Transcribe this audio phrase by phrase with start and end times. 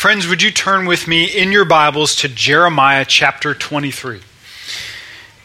[0.00, 4.22] Friends, would you turn with me in your Bibles to Jeremiah chapter 23?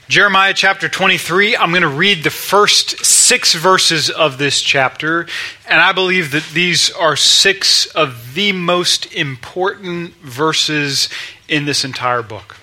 [0.07, 5.27] Jeremiah chapter 23, I'm going to read the first six verses of this chapter,
[5.67, 11.09] and I believe that these are six of the most important verses
[11.49, 12.55] in this entire book.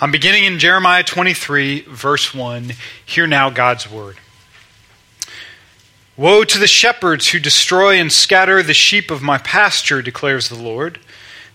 [0.00, 2.72] I'm beginning in Jeremiah 23, verse 1.
[3.04, 4.16] Hear now God's word.
[6.16, 10.54] Woe to the shepherds who destroy and scatter the sheep of my pasture, declares the
[10.54, 10.98] Lord.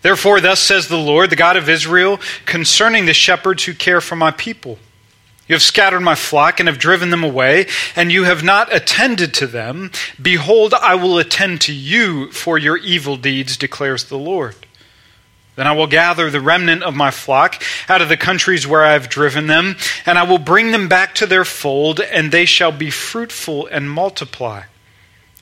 [0.01, 4.15] Therefore, thus says the Lord, the God of Israel, concerning the shepherds who care for
[4.15, 4.79] my people.
[5.47, 9.33] You have scattered my flock and have driven them away, and you have not attended
[9.35, 9.91] to them.
[10.21, 14.55] Behold, I will attend to you for your evil deeds, declares the Lord.
[15.57, 18.93] Then I will gather the remnant of my flock out of the countries where I
[18.93, 19.75] have driven them,
[20.05, 23.91] and I will bring them back to their fold, and they shall be fruitful and
[23.91, 24.63] multiply.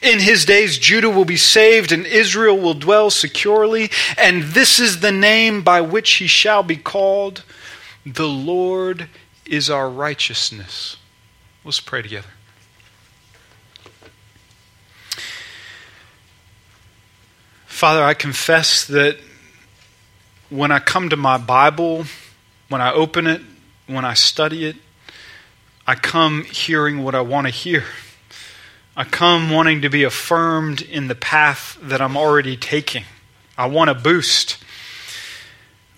[0.00, 5.00] In his days, Judah will be saved, and Israel will dwell securely, and this is
[5.00, 7.42] the name by which he shall be called
[8.06, 9.08] The Lord
[9.44, 10.96] is our righteousness.
[11.64, 12.28] Let's pray together.
[17.66, 19.18] Father, I confess that
[20.50, 22.06] when I come to my Bible,
[22.68, 23.40] when I open it,
[23.86, 24.76] when I study it,
[25.86, 27.84] I come hearing what I want to hear.
[28.98, 33.04] I come wanting to be affirmed in the path that I'm already taking.
[33.56, 34.58] I want a boost.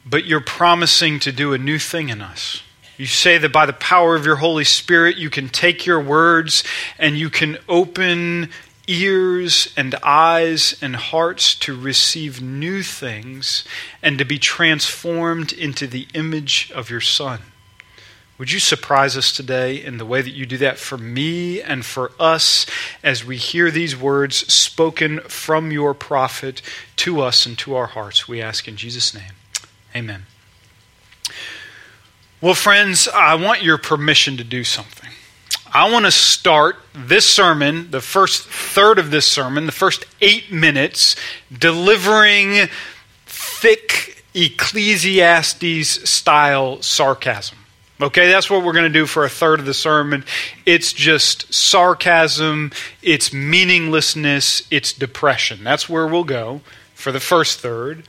[0.04, 2.62] But you're promising to do a new thing in us.
[2.98, 6.62] You say that by the power of your Holy Spirit, you can take your words
[6.98, 8.50] and you can open
[8.86, 13.64] ears and eyes and hearts to receive new things
[14.02, 17.40] and to be transformed into the image of your Son.
[18.40, 21.84] Would you surprise us today in the way that you do that for me and
[21.84, 22.64] for us
[23.02, 26.62] as we hear these words spoken from your prophet
[26.96, 28.26] to us and to our hearts?
[28.26, 29.32] We ask in Jesus' name.
[29.94, 30.24] Amen.
[32.40, 35.10] Well, friends, I want your permission to do something.
[35.70, 40.50] I want to start this sermon, the first third of this sermon, the first eight
[40.50, 41.14] minutes,
[41.52, 42.70] delivering
[43.26, 47.58] thick Ecclesiastes style sarcasm.
[48.02, 50.24] Okay, that's what we're going to do for a third of the sermon.
[50.64, 52.72] It's just sarcasm,
[53.02, 55.62] it's meaninglessness, it's depression.
[55.62, 56.62] That's where we'll go
[56.94, 58.04] for the first third.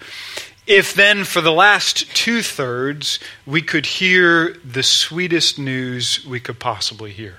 [0.65, 6.59] If then, for the last two thirds, we could hear the sweetest news we could
[6.59, 7.37] possibly hear.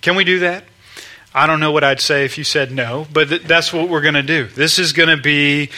[0.00, 0.64] Can we do that?
[1.34, 4.02] I don't know what I'd say if you said no, but th- that's what we're
[4.02, 4.46] going to do.
[4.46, 5.70] This is going to be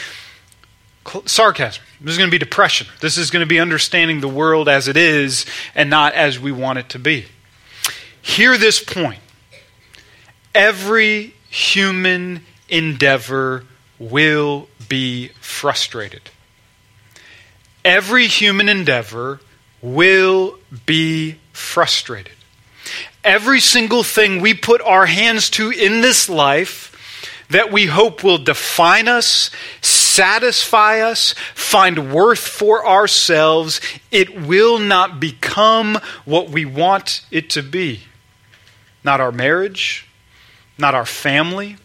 [1.26, 1.82] sarcasm.
[2.00, 2.86] This is going to be depression.
[3.00, 6.52] This is going to be understanding the world as it is and not as we
[6.52, 7.26] want it to be.
[8.20, 9.20] Hear this point
[10.54, 13.64] every human endeavor
[13.98, 16.22] will be frustrated.
[17.84, 19.40] Every human endeavor
[19.80, 22.32] will be frustrated
[23.26, 26.92] every single thing we put our hands to in this life
[27.50, 29.50] that we hope will define us,
[30.16, 37.62] satisfy us, find worth for ourselves, it will not become what we want it to
[37.62, 38.00] be.
[39.04, 40.08] Not our marriage,
[40.78, 41.76] not our family,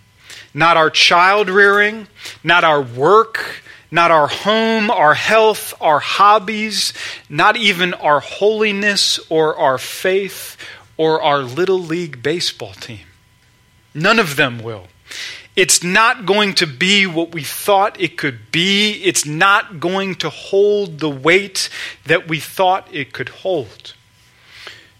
[0.53, 2.07] not our child rearing,
[2.43, 6.93] not our work, not our home, our health, our hobbies,
[7.29, 10.55] not even our holiness or our faith
[10.95, 13.05] or our Little League baseball team.
[13.93, 14.87] None of them will.
[15.55, 19.03] It's not going to be what we thought it could be.
[19.03, 21.69] It's not going to hold the weight
[22.05, 23.93] that we thought it could hold.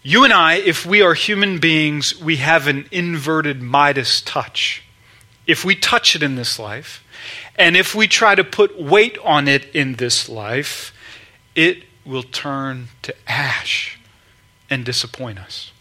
[0.04, 4.84] You and I, if we are human beings, we have an inverted Midas touch.
[5.48, 7.04] If we touch it in this life,
[7.56, 10.94] and if we try to put weight on it in this life,
[11.56, 14.00] it will turn to ash
[14.70, 15.72] and disappoint us.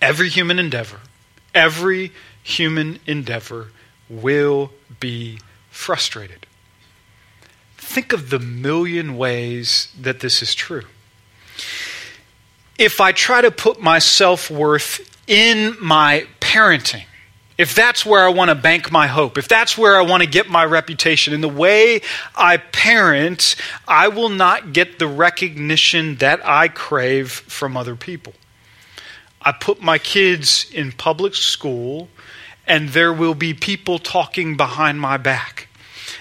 [0.00, 1.00] Every human endeavor,
[1.54, 2.12] every
[2.48, 3.68] human endeavor
[4.08, 5.38] will be
[5.70, 6.46] frustrated.
[7.76, 10.84] Think of the million ways that this is true.
[12.78, 17.04] If I try to put my self worth in my parenting,
[17.58, 20.28] if that's where I want to bank my hope, if that's where I want to
[20.28, 22.00] get my reputation, in the way
[22.34, 23.56] I parent,
[23.86, 28.32] I will not get the recognition that I crave from other people.
[29.42, 32.08] I put my kids in public school
[32.66, 35.68] and there will be people talking behind my back.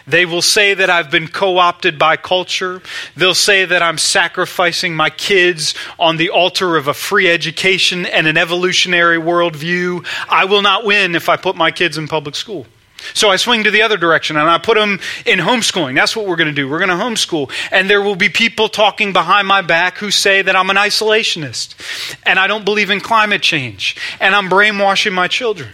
[0.08, 2.82] They will say that I've been co opted by culture.
[3.18, 8.26] They'll say that I'm sacrificing my kids on the altar of a free education and
[8.26, 10.06] an evolutionary worldview.
[10.30, 12.66] I will not win if I put my kids in public school.
[13.14, 15.96] So I swing to the other direction and I put them in homeschooling.
[15.96, 16.70] That's what we're going to do.
[16.70, 17.52] We're going to homeschool.
[17.72, 21.76] And there will be people talking behind my back who say that I'm an isolationist
[22.24, 25.70] and I don't believe in climate change and I'm brainwashing my children.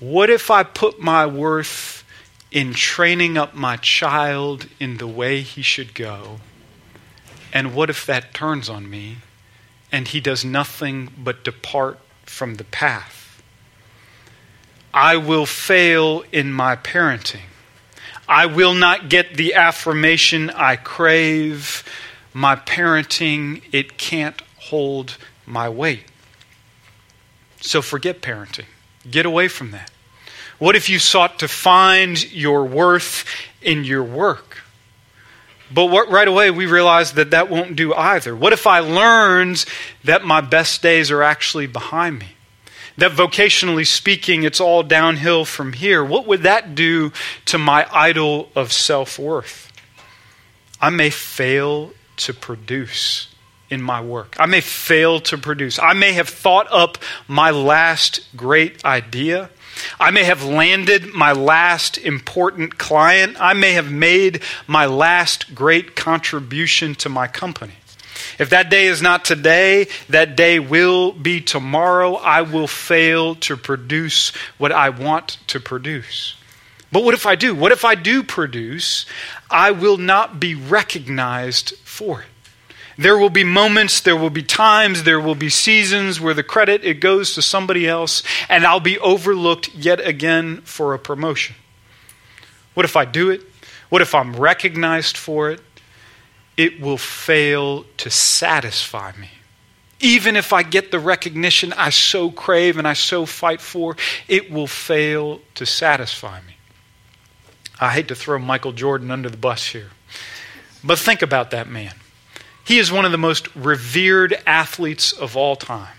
[0.00, 1.94] What if I put my worth
[2.54, 6.38] in training up my child in the way he should go.
[7.52, 9.16] And what if that turns on me
[9.90, 13.23] and he does nothing but depart from the path?
[14.94, 17.40] I will fail in my parenting.
[18.28, 21.82] I will not get the affirmation I crave.
[22.32, 26.04] My parenting, it can't hold my weight.
[27.60, 28.66] So forget parenting.
[29.10, 29.90] Get away from that.
[30.60, 33.24] What if you sought to find your worth
[33.60, 34.62] in your work?
[35.72, 38.36] But what, right away, we realize that that won't do either.
[38.36, 39.64] What if I learned
[40.04, 42.33] that my best days are actually behind me?
[42.96, 46.04] That vocationally speaking, it's all downhill from here.
[46.04, 47.12] What would that do
[47.46, 49.72] to my idol of self worth?
[50.80, 53.28] I may fail to produce
[53.70, 54.36] in my work.
[54.38, 55.78] I may fail to produce.
[55.78, 59.50] I may have thought up my last great idea
[59.98, 63.36] I may have landed my last important client.
[63.40, 67.74] I may have made my last great contribution to my company.
[68.38, 72.14] If that day is not today, that day will be tomorrow.
[72.14, 76.36] I will fail to produce what I want to produce.
[76.92, 77.54] But what if I do?
[77.54, 79.06] What if I do produce?
[79.50, 82.28] I will not be recognized for it.
[82.96, 86.84] There will be moments, there will be times, there will be seasons where the credit
[86.84, 91.56] it goes to somebody else and I'll be overlooked yet again for a promotion.
[92.74, 93.42] What if I do it?
[93.88, 95.60] What if I'm recognized for it?
[96.56, 99.30] It will fail to satisfy me.
[100.00, 103.96] Even if I get the recognition I so crave and I so fight for,
[104.28, 106.56] it will fail to satisfy me.
[107.80, 109.90] I hate to throw Michael Jordan under the bus here,
[110.82, 111.94] but think about that man.
[112.64, 115.96] He is one of the most revered athletes of all time.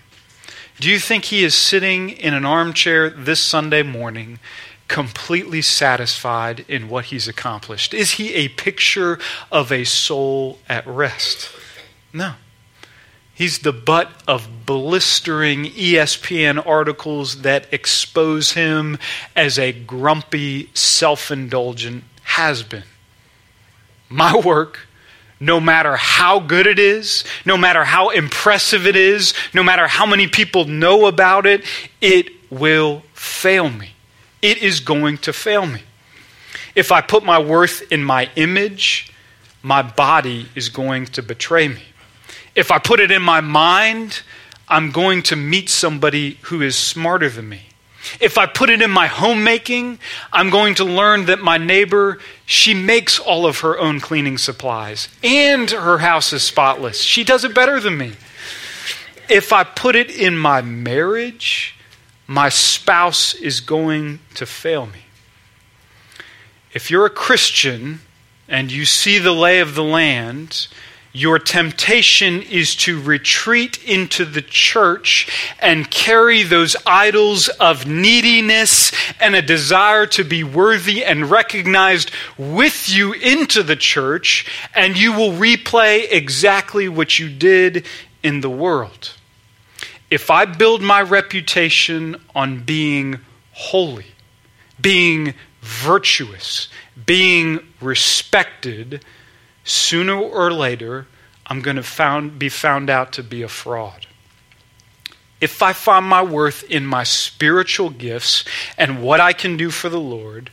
[0.80, 4.38] Do you think he is sitting in an armchair this Sunday morning
[4.88, 7.94] completely satisfied in what he's accomplished?
[7.94, 9.18] Is he a picture
[9.50, 11.50] of a soul at rest?
[12.12, 12.34] No.
[13.34, 18.98] He's the butt of blistering ESPN articles that expose him
[19.34, 22.84] as a grumpy, self indulgent has been.
[24.08, 24.86] My work
[25.38, 30.06] no matter how good it is, no matter how impressive it is, no matter how
[30.06, 31.64] many people know about it,
[32.00, 33.90] it will fail me.
[34.42, 35.82] It is going to fail me.
[36.74, 39.12] If I put my worth in my image,
[39.62, 41.82] my body is going to betray me.
[42.54, 44.22] If I put it in my mind,
[44.68, 47.62] I'm going to meet somebody who is smarter than me.
[48.20, 49.98] If I put it in my homemaking,
[50.32, 55.08] I'm going to learn that my neighbor, she makes all of her own cleaning supplies
[55.22, 57.00] and her house is spotless.
[57.00, 58.12] She does it better than me.
[59.28, 61.75] If I put it in my marriage,
[62.26, 65.00] my spouse is going to fail me.
[66.72, 68.00] If you're a Christian
[68.48, 70.68] and you see the lay of the land,
[71.12, 75.26] your temptation is to retreat into the church
[75.60, 82.90] and carry those idols of neediness and a desire to be worthy and recognized with
[82.90, 87.86] you into the church, and you will replay exactly what you did
[88.22, 89.14] in the world.
[90.10, 93.18] If I build my reputation on being
[93.52, 94.06] holy,
[94.80, 96.68] being virtuous,
[97.06, 99.04] being respected,
[99.64, 101.08] sooner or later,
[101.46, 104.06] I'm going to be found out to be a fraud.
[105.40, 108.44] If I find my worth in my spiritual gifts
[108.78, 110.50] and what I can do for the Lord,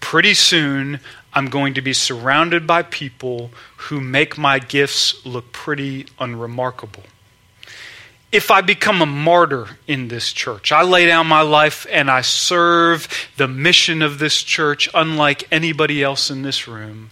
[0.00, 1.00] pretty soon
[1.32, 7.04] I'm going to be surrounded by people who make my gifts look pretty unremarkable.
[8.32, 12.20] If I become a martyr in this church, I lay down my life and I
[12.20, 17.10] serve the mission of this church unlike anybody else in this room,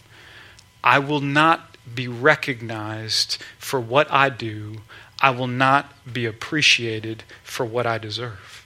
[0.82, 4.82] I will not be recognized for what I do.
[5.20, 8.64] I will not be appreciated for what I deserve.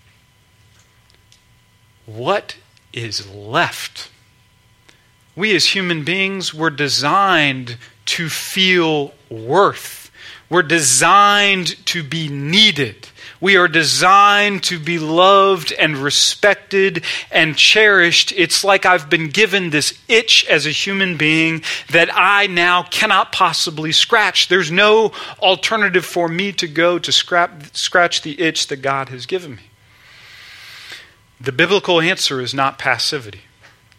[2.04, 2.56] What
[2.92, 4.10] is left?
[5.34, 10.01] We as human beings were designed to feel worth.
[10.52, 13.08] We're designed to be needed.
[13.40, 18.34] We are designed to be loved and respected and cherished.
[18.36, 23.32] It's like I've been given this itch as a human being that I now cannot
[23.32, 24.48] possibly scratch.
[24.48, 29.24] There's no alternative for me to go to scrap, scratch the itch that God has
[29.24, 29.70] given me.
[31.40, 33.40] The biblical answer is not passivity.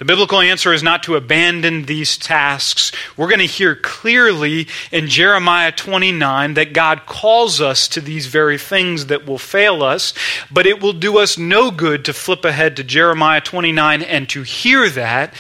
[0.03, 2.91] The biblical answer is not to abandon these tasks.
[3.15, 8.57] We're going to hear clearly in Jeremiah 29 that God calls us to these very
[8.57, 10.13] things that will fail us,
[10.51, 14.43] but it will do us no good to flip ahead to Jeremiah 29 and to
[14.43, 15.33] hear that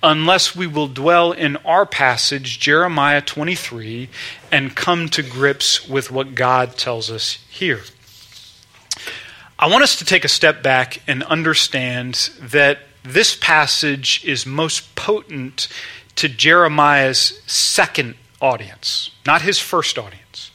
[0.00, 4.08] unless we will dwell in our passage, Jeremiah 23,
[4.52, 7.80] and come to grips with what God tells us here.
[9.58, 14.94] I want us to take a step back and understand that this passage is most
[14.96, 15.68] potent
[16.16, 20.50] to Jeremiah's second audience, not his first audience.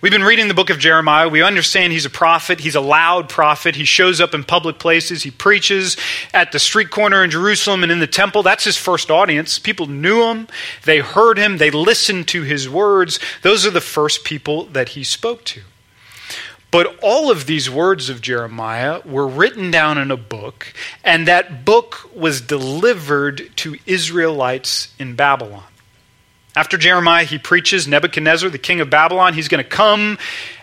[0.00, 1.28] We've been reading the book of Jeremiah.
[1.28, 2.60] We understand he's a prophet.
[2.60, 3.74] He's a loud prophet.
[3.74, 5.22] He shows up in public places.
[5.22, 5.96] He preaches
[6.32, 8.42] at the street corner in Jerusalem and in the temple.
[8.44, 9.58] That's his first audience.
[9.58, 10.46] People knew him.
[10.84, 11.58] They heard him.
[11.58, 13.18] They listened to his words.
[13.42, 15.62] Those are the first people that he spoke to.
[16.70, 20.72] But all of these words of Jeremiah were written down in a book,
[21.02, 25.64] and that book was delivered to Israelites in Babylon.
[26.54, 29.34] After Jeremiah, he preaches Nebuchadnezzar, the king of Babylon.
[29.34, 30.18] He's going to come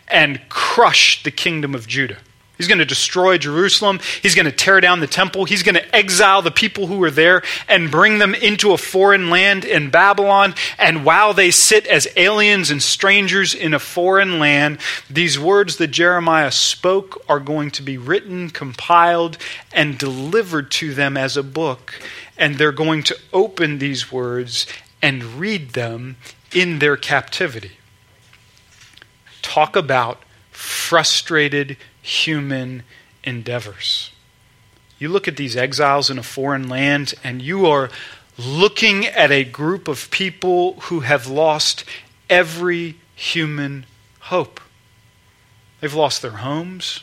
[0.08, 2.18] and crush the kingdom of Judah.
[2.58, 4.00] He's going to destroy Jerusalem.
[4.22, 5.46] He's going to tear down the temple.
[5.46, 9.30] He's going to exile the people who are there and bring them into a foreign
[9.30, 10.56] land in Babylon.
[10.78, 15.88] And while they sit as aliens and strangers in a foreign land, these words that
[15.88, 19.38] Jeremiah spoke are going to be written, compiled,
[19.74, 22.00] and delivered to them as a book.
[22.38, 24.66] And they're going to open these words
[25.02, 26.18] and read them
[26.54, 27.74] in their captivity.
[29.42, 30.22] Talk about
[30.52, 32.84] frustrated human
[33.24, 34.12] endeavors.
[35.00, 37.90] You look at these exiles in a foreign land, and you are
[38.38, 41.84] looking at a group of people who have lost
[42.30, 43.86] every human
[44.20, 44.60] hope.
[45.82, 47.02] They've lost their homes.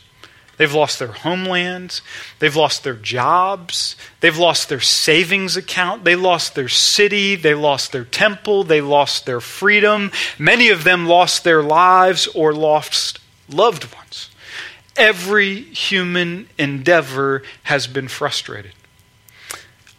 [0.57, 2.03] They've lost their homelands.
[2.39, 3.97] They've lost their jobs.
[4.21, 6.05] They've lost their savings account.
[6.05, 7.35] They lost their city.
[7.35, 8.63] They lost their temple.
[8.63, 10.13] They lost their freedom.
[10.39, 13.19] Many of them lost their lives or lost
[13.49, 14.31] loved ones.
[14.97, 18.73] Every human endeavor has been frustrated.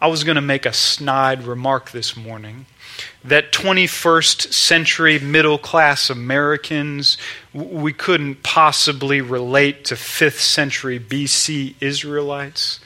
[0.00, 2.66] I was going to make a snide remark this morning
[3.24, 7.16] that 21st century middle class Americans,
[7.52, 12.80] we couldn't possibly relate to 5th century BC Israelites.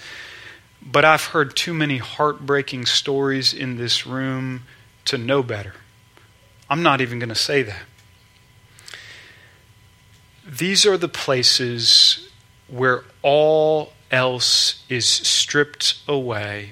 [0.80, 4.62] But I've heard too many heartbreaking stories in this room
[5.06, 5.74] to know better.
[6.70, 7.82] I'm not even going to say that.
[10.48, 12.26] These are the places
[12.68, 16.70] where all else is stripped away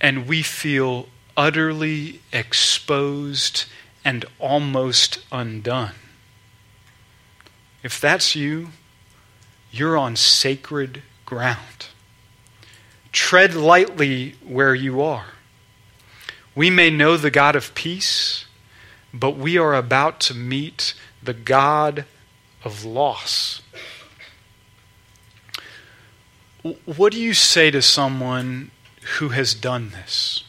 [0.00, 3.64] and we feel utterly exposed
[4.04, 5.94] and almost undone.
[7.82, 8.68] If that's you,
[9.72, 11.88] you're on sacred ground.
[13.10, 15.26] Tread lightly where you are.
[16.54, 18.44] We may know the God of peace,
[19.12, 22.04] but we are about to meet the God
[22.66, 23.62] of loss.
[26.84, 28.72] What do you say to someone
[29.18, 30.42] who has done this?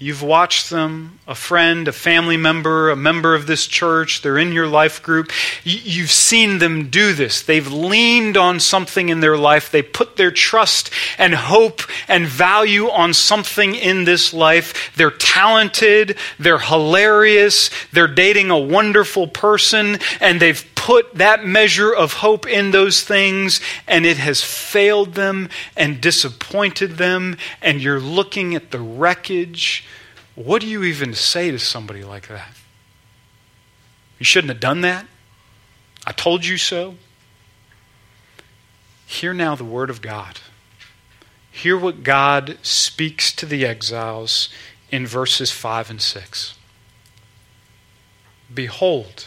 [0.00, 4.52] You've watched them, a friend, a family member, a member of this church, they're in
[4.52, 5.32] your life group.
[5.64, 7.42] You've seen them do this.
[7.42, 9.72] They've leaned on something in their life.
[9.72, 14.92] They put their trust and hope and value on something in this life.
[14.94, 22.14] They're talented, they're hilarious, they're dating a wonderful person, and they've put that measure of
[22.14, 28.54] hope in those things, and it has failed them and disappointed them, and you're looking
[28.54, 29.84] at the wreckage.
[30.34, 32.54] What do you even say to somebody like that?
[34.18, 35.04] You shouldn't have done that.
[36.06, 36.94] I told you so.
[39.04, 40.40] Hear now the word of God.
[41.50, 44.48] Hear what God speaks to the exiles
[44.90, 46.54] in verses 5 and 6.
[48.54, 49.26] Behold,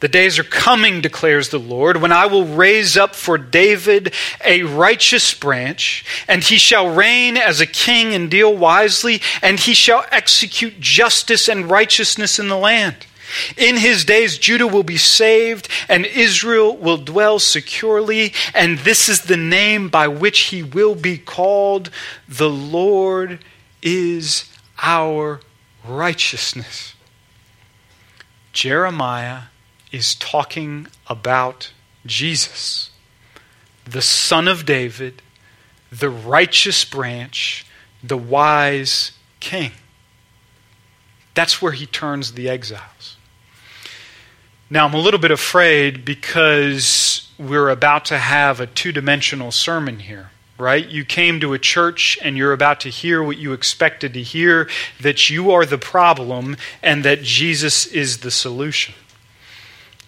[0.00, 4.14] the days are coming, declares the Lord, when I will raise up for David
[4.44, 9.74] a righteous branch, and he shall reign as a king and deal wisely, and he
[9.74, 13.06] shall execute justice and righteousness in the land.
[13.56, 19.22] In his days, Judah will be saved, and Israel will dwell securely, and this is
[19.22, 21.90] the name by which he will be called
[22.28, 23.40] The Lord
[23.82, 24.50] is
[24.80, 25.40] our
[25.84, 26.94] righteousness.
[28.52, 29.42] Jeremiah
[29.92, 31.72] is talking about
[32.06, 32.90] Jesus,
[33.84, 35.22] the Son of David,
[35.90, 37.66] the righteous branch,
[38.02, 39.72] the wise king.
[41.34, 43.16] That's where he turns the exiles.
[44.70, 50.00] Now, I'm a little bit afraid because we're about to have a two dimensional sermon
[50.00, 50.86] here, right?
[50.86, 54.68] You came to a church and you're about to hear what you expected to hear
[55.00, 58.94] that you are the problem and that Jesus is the solution.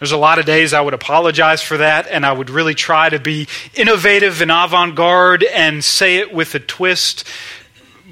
[0.00, 3.10] There's a lot of days I would apologize for that, and I would really try
[3.10, 7.28] to be innovative and avant garde and say it with a twist.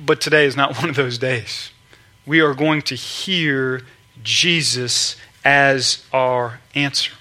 [0.05, 1.71] But today is not one of those days.
[2.27, 3.87] We are going to hear
[4.23, 5.17] Jesus
[5.47, 7.13] as our answer.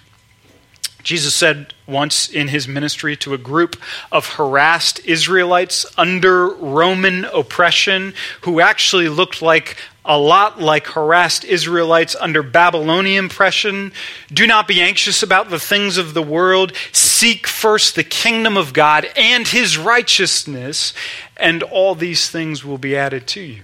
[1.02, 3.78] Jesus said once in his ministry to a group
[4.12, 12.16] of harassed Israelites under Roman oppression who actually looked like a lot like harassed Israelites
[12.20, 13.92] under Babylonian oppression.
[14.34, 16.72] Do not be anxious about the things of the world.
[16.94, 20.94] Seek first the kingdom of God and his righteousness,
[21.36, 23.64] and all these things will be added to you.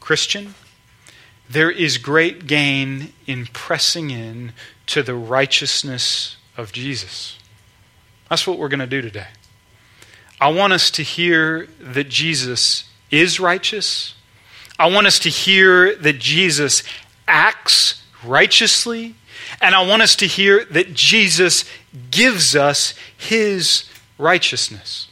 [0.00, 0.54] Christian,
[1.48, 4.54] there is great gain in pressing in
[4.86, 7.38] to the righteousness of Jesus.
[8.30, 9.26] That's what we're going to do today.
[10.40, 14.14] I want us to hear that Jesus is righteous
[14.80, 16.82] I want us to hear that Jesus
[17.28, 19.14] acts righteously,
[19.60, 21.66] and I want us to hear that Jesus
[22.10, 23.84] gives us his
[24.16, 25.08] righteousness.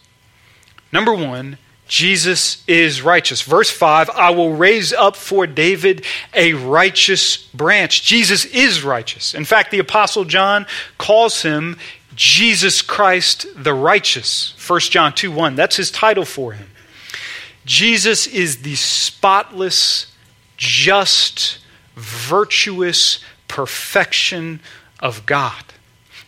[0.90, 3.42] Number one, Jesus is righteous.
[3.42, 8.04] Verse 5 I will raise up for David a righteous branch.
[8.04, 9.34] Jesus is righteous.
[9.34, 10.64] In fact, the Apostle John
[10.96, 11.76] calls him
[12.14, 14.54] Jesus Christ the righteous.
[14.66, 15.56] 1 John 2 1.
[15.56, 16.68] That's his title for him.
[17.68, 20.06] Jesus is the spotless,
[20.56, 21.58] just,
[21.96, 24.60] virtuous perfection
[25.00, 25.62] of God.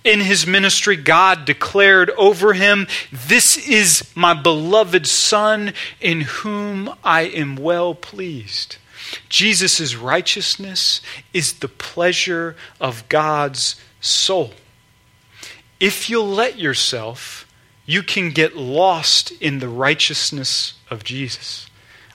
[0.04, 7.22] In his ministry, God declared over him, This is my beloved Son, in whom I
[7.22, 8.76] am well pleased.
[9.30, 11.00] Jesus' righteousness
[11.32, 14.52] is the pleasure of God's soul.
[15.80, 17.46] If you'll let yourself,
[17.90, 21.66] you can get lost in the righteousness of Jesus.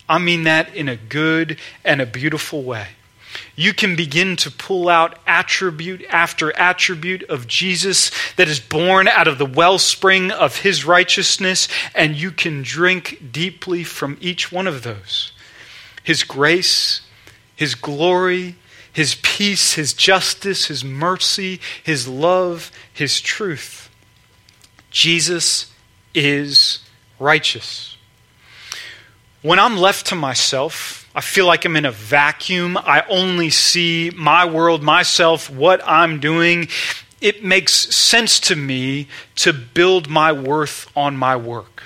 [0.07, 2.87] I mean that in a good and a beautiful way.
[3.57, 9.27] You can begin to pull out attribute after attribute of Jesus that is born out
[9.27, 14.83] of the wellspring of his righteousness, and you can drink deeply from each one of
[14.83, 15.33] those.
[16.03, 17.01] His grace,
[17.53, 18.55] his glory,
[18.93, 23.84] his peace, his justice, his mercy, his love, his truth.
[24.95, 25.69] Jesus
[26.13, 26.79] is
[27.19, 27.97] righteous.
[29.41, 32.77] When I'm left to myself, I feel like I'm in a vacuum.
[32.77, 36.69] I only see my world, myself, what I'm doing.
[37.19, 41.83] It makes sense to me to build my worth on my work.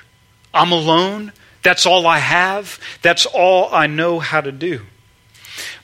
[0.54, 1.32] I'm alone.
[1.63, 2.80] That's all I have.
[3.02, 4.82] That's all I know how to do.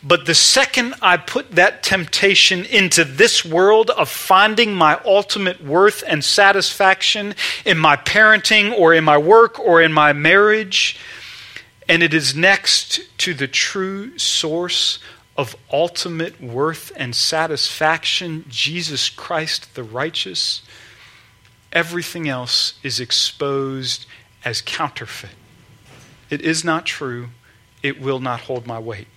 [0.08, 6.04] But the second I put that temptation into this world of finding my ultimate worth
[6.06, 7.34] and satisfaction
[7.66, 11.00] in my parenting or in my work or in my marriage,
[11.90, 15.00] and it is next to the true source
[15.36, 20.62] of ultimate worth and satisfaction, Jesus Christ the righteous,
[21.74, 24.06] everything else is exposed
[24.46, 25.32] as counterfeit.
[26.30, 27.30] It is not true.
[27.82, 29.08] It will not hold my weight.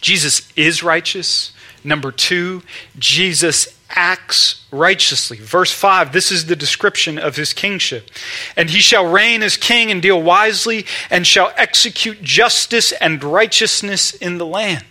[0.00, 1.52] Jesus is righteous.
[1.82, 2.62] Number two,
[2.98, 5.38] Jesus acts righteously.
[5.38, 8.10] Verse 5, this is the description of his kingship.
[8.56, 14.12] And he shall reign as king and deal wisely, and shall execute justice and righteousness
[14.12, 14.84] in the land.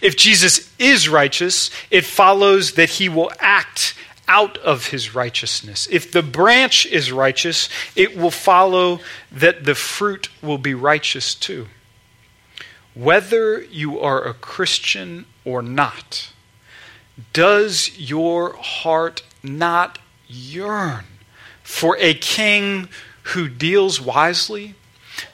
[0.00, 3.94] If Jesus is righteous, it follows that he will act
[4.26, 5.86] out of his righteousness.
[5.90, 11.66] If the branch is righteous, it will follow that the fruit will be righteous too.
[12.94, 16.32] Whether you are a Christian or not,
[17.32, 21.04] does your heart not yearn
[21.62, 22.88] for a king
[23.24, 24.74] who deals wisely,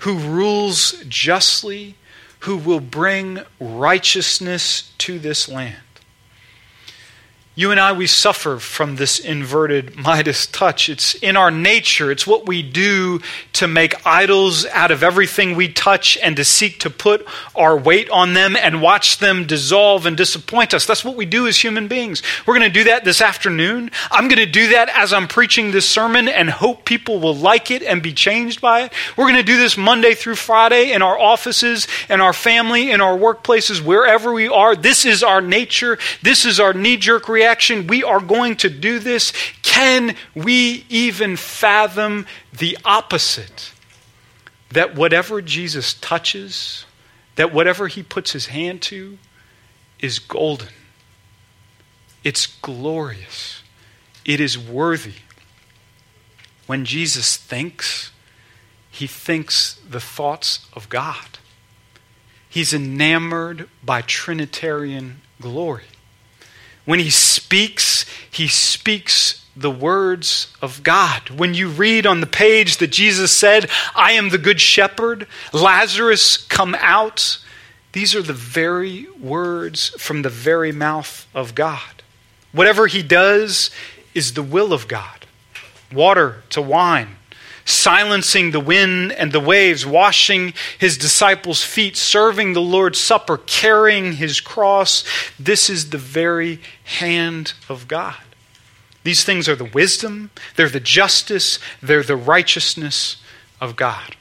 [0.01, 1.97] who rules justly,
[2.41, 5.77] who will bring righteousness to this land?
[7.57, 10.89] You and I, we suffer from this inverted Midas touch.
[10.89, 12.13] It's in our nature.
[12.13, 13.21] It's what we do
[13.55, 18.09] to make idols out of everything we touch and to seek to put our weight
[18.09, 20.87] on them and watch them dissolve and disappoint us.
[20.87, 22.23] That's what we do as human beings.
[22.47, 23.91] We're going to do that this afternoon.
[24.13, 27.73] I'm going to do that as I'm preaching this sermon and hope people will like
[27.73, 28.93] it and be changed by it.
[29.17, 33.01] We're going to do this Monday through Friday in our offices, in our family, in
[33.01, 34.77] our workplaces, wherever we are.
[34.77, 35.99] This is our nature.
[36.23, 37.87] This is our knee jerk reaction reaction.
[37.87, 39.33] We are going to do this.
[39.63, 43.73] Can we even fathom the opposite?
[44.73, 46.85] That whatever Jesus touches,
[47.37, 49.19] that whatever he puts his hand to,
[50.01, 50.69] is golden.
[52.23, 53.63] It's glorious.
[54.25, 55.21] It is worthy.
[56.67, 58.13] When Jesus thinks,
[58.91, 61.39] he thinks the thoughts of God.
[62.49, 65.90] He's enamored by Trinitarian glory.
[66.85, 71.31] When he speaks, he speaks the words of God.
[71.31, 76.37] When you read on the page that Jesus said, I am the good shepherd, Lazarus,
[76.37, 77.39] come out,
[77.93, 82.03] these are the very words from the very mouth of God.
[82.53, 83.71] Whatever he does
[84.15, 85.27] is the will of God.
[85.93, 87.17] Water to wine,
[87.71, 94.15] silencing the wind and the waves, washing his disciples' feet, serving the Lord's Supper, carrying
[94.15, 95.05] his cross.
[95.39, 98.17] This is the very hand of God.
[99.03, 103.17] These things are the wisdom, they're the justice, they're the righteousness
[103.61, 104.17] of God.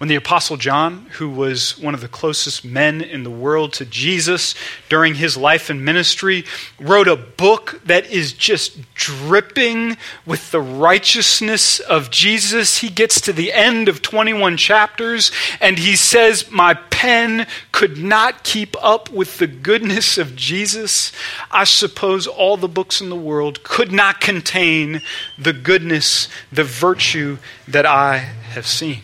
[0.00, 3.84] When the Apostle John, who was one of the closest men in the world to
[3.84, 4.54] Jesus
[4.88, 6.46] during his life and ministry,
[6.78, 13.34] wrote a book that is just dripping with the righteousness of Jesus, he gets to
[13.34, 19.36] the end of 21 chapters and he says, My pen could not keep up with
[19.36, 21.12] the goodness of Jesus.
[21.50, 25.02] I suppose all the books in the world could not contain
[25.38, 27.36] the goodness, the virtue
[27.68, 29.02] that I have seen.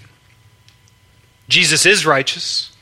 [1.49, 2.73] Jesus is righteous.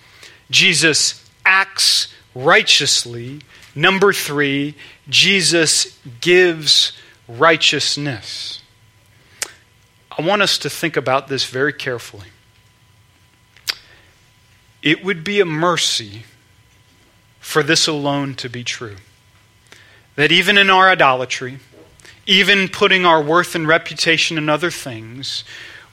[0.50, 3.40] Jesus acts righteously.
[3.74, 4.74] Number three,
[5.08, 6.92] Jesus gives
[7.28, 8.60] righteousness.
[10.16, 12.28] I want us to think about this very carefully.
[14.82, 16.24] It would be a mercy
[17.40, 18.96] for this alone to be true.
[20.16, 21.58] That even in our idolatry,
[22.26, 25.44] even putting our worth and reputation in other things,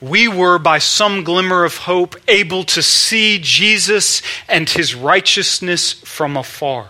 [0.01, 6.35] we were, by some glimmer of hope, able to see Jesus and his righteousness from
[6.35, 6.89] afar.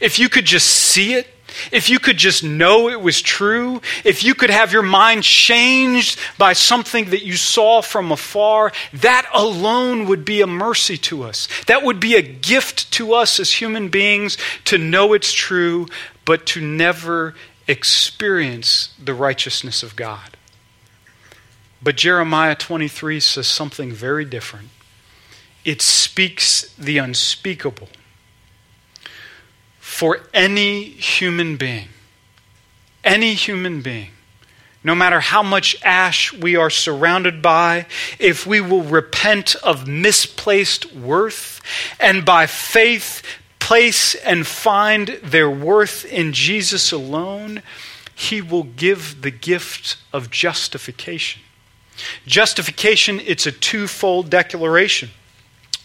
[0.00, 1.26] If you could just see it,
[1.70, 6.18] if you could just know it was true, if you could have your mind changed
[6.38, 11.48] by something that you saw from afar, that alone would be a mercy to us.
[11.66, 15.88] That would be a gift to us as human beings to know it's true,
[16.24, 17.34] but to never
[17.68, 20.36] experience the righteousness of God.
[21.82, 24.68] But Jeremiah 23 says something very different.
[25.64, 27.88] It speaks the unspeakable.
[29.80, 31.88] For any human being,
[33.04, 34.10] any human being,
[34.84, 37.86] no matter how much ash we are surrounded by,
[38.18, 41.60] if we will repent of misplaced worth
[42.00, 43.22] and by faith
[43.60, 47.62] place and find their worth in Jesus alone,
[48.14, 51.42] He will give the gift of justification.
[52.26, 55.10] Justification, it's a twofold declaration.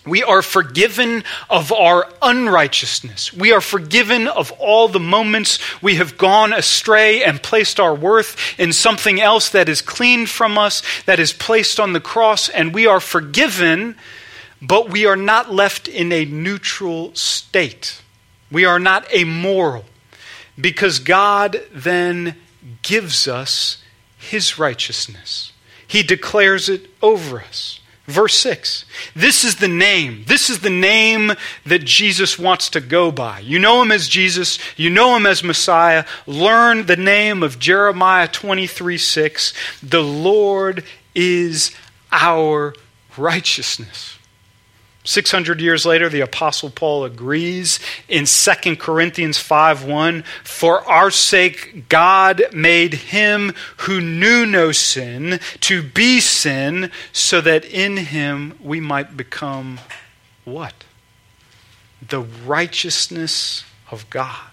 [0.05, 3.33] We are forgiven of our unrighteousness.
[3.33, 8.37] We are forgiven of all the moments we have gone astray and placed our worth
[8.57, 12.73] in something else that is cleaned from us, that is placed on the cross, and
[12.73, 13.97] we are forgiven,
[14.61, 18.01] but we are not left in a neutral state.
[18.49, 19.83] We are not amoral,
[20.57, 22.37] because God then
[22.81, 23.83] gives us
[24.17, 25.51] His righteousness.
[25.87, 27.79] He declares it over us.
[28.07, 28.85] Verse 6.
[29.15, 30.23] This is the name.
[30.27, 31.33] This is the name
[31.65, 33.39] that Jesus wants to go by.
[33.39, 34.59] You know him as Jesus.
[34.77, 36.05] You know him as Messiah.
[36.25, 39.53] Learn the name of Jeremiah 23 6.
[39.83, 41.75] The Lord is
[42.11, 42.73] our
[43.17, 44.16] righteousness.
[45.07, 51.87] 600 years later, the Apostle Paul agrees in 2 Corinthians 5 1 For our sake,
[51.87, 58.81] God made him who knew no sin to be sin, so that in him we
[58.81, 59.79] might become
[60.43, 60.83] what?
[62.05, 64.51] The righteousness of God.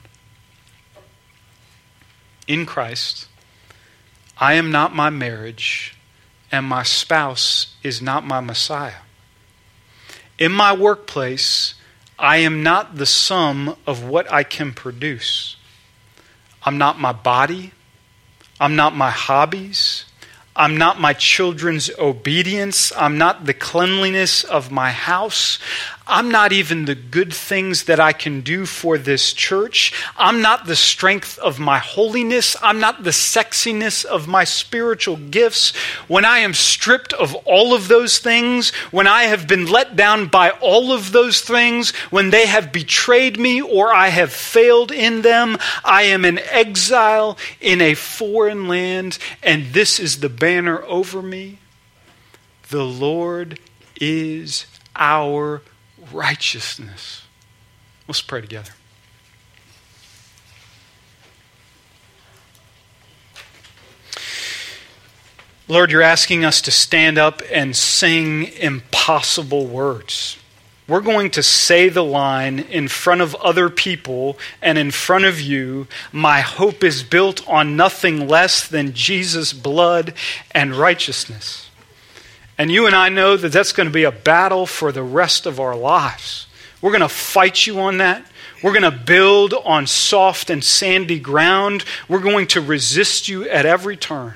[2.46, 3.26] In Christ,
[4.38, 5.96] I am not my marriage,
[6.52, 9.03] and my spouse is not my Messiah.
[10.38, 11.74] In my workplace,
[12.18, 15.56] I am not the sum of what I can produce.
[16.62, 17.72] I'm not my body.
[18.60, 20.04] I'm not my hobbies.
[20.56, 22.92] I'm not my children's obedience.
[22.96, 25.58] I'm not the cleanliness of my house.
[26.06, 29.92] I'm not even the good things that I can do for this church.
[30.18, 32.56] I'm not the strength of my holiness.
[32.62, 35.74] I'm not the sexiness of my spiritual gifts.
[36.06, 40.26] When I am stripped of all of those things, when I have been let down
[40.26, 45.22] by all of those things, when they have betrayed me or I have failed in
[45.22, 51.22] them, I am an exile in a foreign land, and this is the banner over
[51.22, 51.60] me.
[52.68, 53.58] The Lord
[53.98, 55.62] is our
[56.14, 57.22] righteousness.
[58.06, 58.70] Let's pray together.
[65.66, 70.36] Lord, you're asking us to stand up and sing impossible words.
[70.86, 75.40] We're going to say the line in front of other people and in front of
[75.40, 80.12] you My hope is built on nothing less than Jesus' blood
[80.50, 81.70] and righteousness.
[82.56, 85.46] And you and I know that that's going to be a battle for the rest
[85.46, 86.46] of our lives.
[86.80, 88.24] We're going to fight you on that.
[88.62, 91.84] We're going to build on soft and sandy ground.
[92.08, 94.34] We're going to resist you at every turn.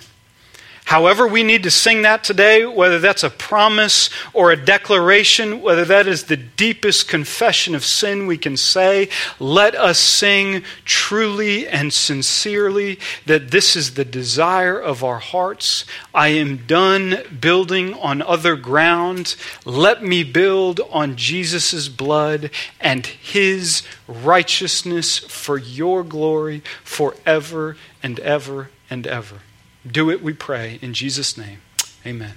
[0.89, 5.85] However, we need to sing that today, whether that's a promise or a declaration, whether
[5.85, 11.93] that is the deepest confession of sin we can say, let us sing truly and
[11.93, 15.85] sincerely that this is the desire of our hearts.
[16.15, 19.37] I am done building on other ground.
[19.67, 28.71] Let me build on Jesus' blood and his righteousness for your glory forever and ever
[28.89, 29.43] and ever.
[29.91, 31.61] Do it, we pray, in Jesus' name.
[32.05, 32.35] Amen.